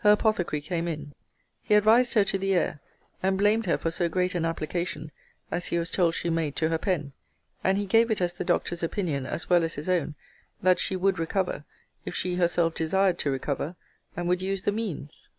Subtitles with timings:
[0.00, 1.14] Her apothecary came in.
[1.62, 2.80] He advised her to the air,
[3.22, 5.10] and blamed her for so great an application,
[5.50, 7.14] as he was told she made to her pen;
[7.64, 10.14] and he gave it as the doctor's opinion, as well as his own,
[10.62, 11.64] that she would recover,
[12.04, 13.74] if she herself desired to recover,
[14.14, 15.30] and would use the means.